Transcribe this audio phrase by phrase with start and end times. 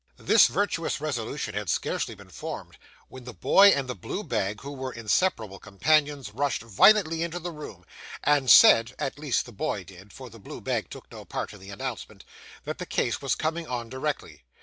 [0.17, 4.71] This virtuous resolution had scarcely been formed, when the boy and the blue bag, who
[4.71, 7.85] were inseparable companions, rushed violently into the room,
[8.23, 11.59] and said (at least the boy did, for the blue bag took no part in
[11.59, 12.25] the announcement)
[12.63, 14.43] that the case was coming on directly.